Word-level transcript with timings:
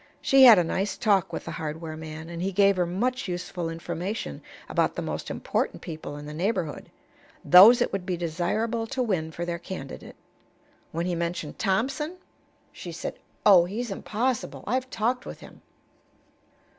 She 0.19 0.45
had 0.45 0.57
a 0.57 0.63
nice 0.63 0.97
talk 0.97 1.31
with 1.31 1.45
the 1.45 1.51
hardware 1.51 1.95
man, 1.95 2.27
and 2.27 2.41
he 2.41 2.51
gave 2.51 2.75
her 2.77 2.87
much 2.87 3.27
useful 3.27 3.69
information 3.69 4.41
about 4.67 4.95
the 4.95 5.03
most 5.03 5.29
important 5.29 5.83
people 5.83 6.17
in 6.17 6.25
the 6.25 6.33
neighborhood 6.33 6.89
those 7.45 7.83
it 7.83 7.91
would 7.93 8.03
be 8.03 8.17
desirable 8.17 8.87
to 8.87 9.03
win 9.03 9.31
for 9.31 9.45
their 9.45 9.59
candidate. 9.59 10.15
When 10.91 11.05
he 11.05 11.13
mentioned 11.13 11.59
Thompson, 11.59 12.15
she 12.71 12.91
said: 12.91 13.19
"Oh, 13.45 13.65
he's 13.65 13.91
impossible. 13.91 14.63
I've 14.65 14.89
talked 14.89 15.27
with 15.27 15.41
him." 15.41 15.61